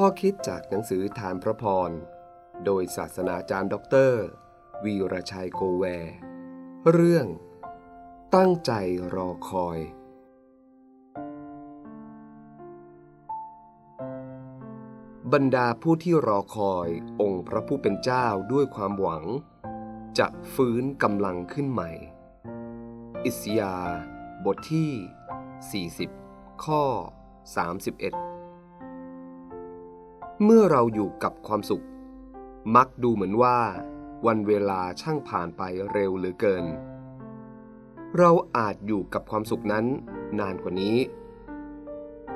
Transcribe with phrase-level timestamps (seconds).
[0.00, 1.90] ข้อคิดจากหนังสือทานพระพร
[2.64, 4.24] โดยศาสนาจารย์ด็อกเตอร์
[4.84, 5.84] วีรชัยโกแว
[6.92, 7.26] เรื่อง
[8.34, 8.72] ตั้งใจ
[9.14, 9.78] รอคอย
[15.32, 16.88] บรรดาผู้ที่รอคอย
[17.20, 19.24] องค์พระผู้เป็นเจ้าด้วยความหวัง
[20.18, 21.90] จะฟื้นกำลังขึ้นใหม่
[23.24, 23.76] อิสยา
[24.44, 26.82] บทที่ 40 ข้อ
[27.64, 28.35] 31
[30.44, 31.84] เมื่อเราอยู่กับความสุข
[32.76, 33.58] มักดูเหมือนว่า
[34.26, 35.62] วันเวลาช่างผ่านไป
[35.92, 36.64] เร็วเหลือเกิน
[38.18, 39.84] เราอาจอยู่กับความสุขนั้น
[40.40, 40.96] นานกว่านี้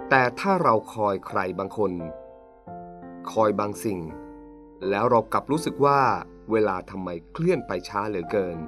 [0.08, 1.92] แต่ถ้าเราคอยใครบางคน
[3.32, 4.00] คอยบางสิ่ง
[4.88, 6.00] แล้วเรากลับรู้สึกว่า
[6.50, 8.58] เวลาทำไมเคลื่อนไปช้าเหลือเกิน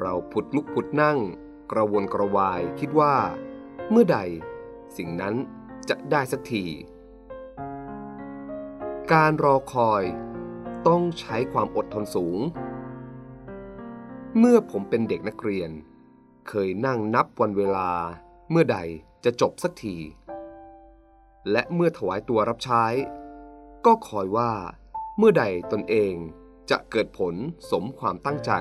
[0.00, 1.18] เราผุดลุกผุดนั่ง
[1.70, 3.14] กระวนกระวายคิดว่า
[3.90, 4.18] เมื่อใด
[4.96, 5.34] สิ่งนั้น
[5.88, 6.66] จะได้สักที
[9.18, 10.04] การรอคอย
[10.88, 12.40] ต้องใช้ความอดทนสูง
[14.38, 15.70] เมื่อผมเป็นเด็กนักเรียน
[16.48, 17.90] เคยนั่งนับวันเวลา
[18.50, 18.78] เมื่อใด
[19.24, 19.96] จะจบสักที
[21.50, 22.84] และเมื่อถวายตัวรับใช้
[23.86, 24.52] ก็คอยว่า
[25.18, 26.14] เมื่อใดตนเอง
[26.70, 27.34] จะเกิดผล
[27.70, 28.52] สมความตั้งใจ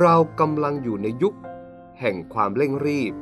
[0.00, 1.34] เรากำลังอยู่ในยุค
[2.00, 3.14] แห่งความเร่งรีบ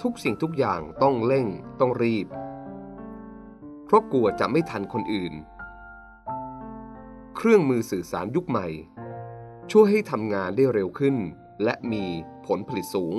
[0.00, 1.46] ทุกสิ่งทุกอย่างต้องเร่ง
[1.82, 2.28] ต้องรีบ
[3.86, 5.34] เพราะกลัวจะไม่ทันคนอื่น
[7.36, 8.68] เครื่องมือสื่อสารยุคใหม่
[9.70, 11.16] ช่วยให้ทำงานได้เร็วขึ้น
[11.64, 12.04] และมี
[12.46, 13.16] ผลผลิตสูง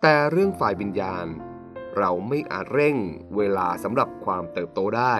[0.00, 1.26] แต่เรื่องฝ่ายวิญญาณ
[1.98, 2.96] เราไม่อาจเร่ง
[3.36, 5.16] เวลาสำหรับความเติบโตได้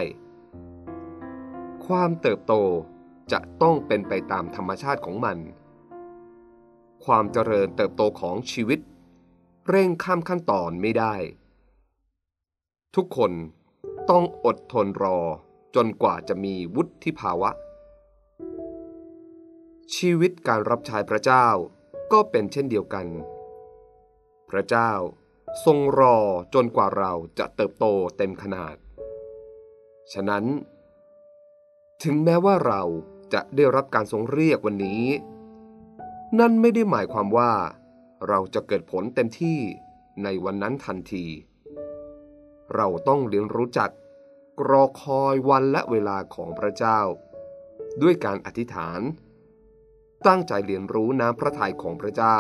[1.87, 2.55] ความเติบโต
[3.33, 5.39] จะต้องเป็นไปตามธรรมชาติของมัน
[7.05, 8.81] ความเจริญเติบโตของชีวิต
[9.69, 11.15] เร่งข้ามขั้นตอนไม่ได้
[12.97, 13.33] ทุกคน
[14.11, 15.19] ต้องอดทนรอ
[15.77, 17.51] จนกว่าจะมีวุฒิภาวะ
[19.97, 21.47] ชีวิตการรับใช้พระเจ้า
[22.13, 23.07] ก็เป็นเช่นเดียวกัน
[24.51, 24.91] พระเจ้า
[25.65, 26.17] ทรงรอ
[26.55, 28.77] จนกว่าเราจะเติบโตเต็มขนาด
[30.13, 30.45] ฉะนั้น
[32.03, 32.83] ถึงแม้ว่าเรา
[33.35, 35.05] จะได้รับการทรงเรียกวันนี้
[36.39, 37.53] นั่นไม่ได้หมายความว่า
[38.29, 39.59] เราจะเกิดผลเต็มที่
[40.23, 41.27] ในวันนั้นทันที
[42.75, 43.91] เราต้องเรียนรู้จัก
[44.69, 47.01] รอคอยวันและเวลาของพระเจ้า
[48.03, 49.01] ด้วยการอธิษฐาน
[50.27, 52.39] ตั้งใจเรียนรู้น้ำพระทัยของพระเจ้า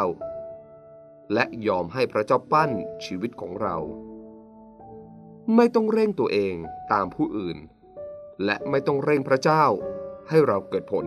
[1.33, 2.71] และยอมให้พระเจ้าปั้น
[3.05, 3.77] ชีวิตของเรา
[5.55, 6.55] ไม่ต้องเร่งตัวเอง
[6.93, 7.59] ตามผู้อื่น
[8.45, 9.65] และไม่ต้องเร่งพระเจ้า
[10.29, 11.07] ให้เราเกิดผล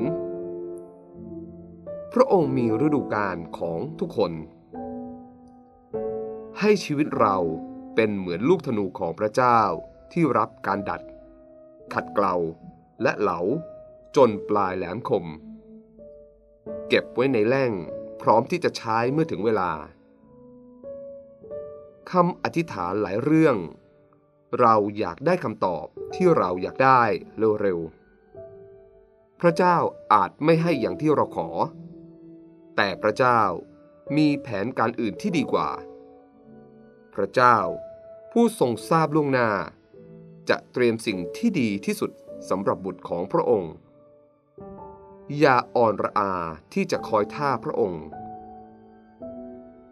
[2.14, 4.32] พระองค์มีฤดูกาลของทุกคน
[6.60, 7.38] ให้ชีวิตเรา
[8.00, 9.60] เป็นเหมือนลูกธนูของพระเจ้า
[10.12, 11.02] ที่รับการดัด
[11.94, 12.36] ขัดเกลา
[13.02, 13.40] และเหลา
[14.16, 15.26] จนปลายแหลมคม
[16.90, 17.72] เก็บไว้ในแล่ง
[18.22, 19.72] พร้อมที่จะใช้เมื่อถึงเวลา
[22.12, 23.56] คำอธิษฐานหลายเรื่อง
[24.60, 25.86] เราอยากได้คำตอบ
[26.16, 27.02] ที่เราอยากได้
[27.62, 29.78] เร็วๆ พระเจ้า
[30.14, 31.50] อาจไม่ให้อย่างที่เราขอ
[32.76, 33.42] แต่พระเจ้า
[34.18, 35.70] มีแผนการอื่นที่ดีกว่า
[37.16, 37.58] พระเจ้า
[38.40, 39.50] ผู้ทรงทราบล่วงหน้า
[40.50, 42.12] จะเตรียมสิ่งที่ดีที่สุด
[42.50, 43.74] สำหรับบุตรของพระองค์
[45.40, 46.34] อย่าอ่อนระอา
[46.74, 48.04] ที่จะคอยท่าพระองค์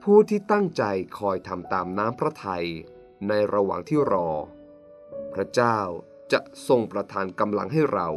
[0.03, 0.83] ผู้ที่ตั้งใจ
[1.19, 2.67] คอยทำตามน้ำพระทัย
[3.27, 4.29] ในระหว่างที่รอ
[5.33, 5.79] พระเจ้า
[6.31, 8.09] จะทรงประทานกำลังให้เรา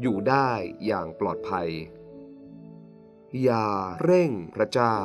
[0.00, 0.50] อยู่ได้
[0.86, 1.68] อย่างปลอดภัย
[3.42, 3.68] อย่า
[4.02, 4.98] เร่งพระเจ้า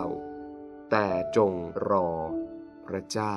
[0.91, 1.07] แต่
[1.38, 1.53] จง
[1.90, 2.09] รอ
[2.88, 3.35] พระเจ้า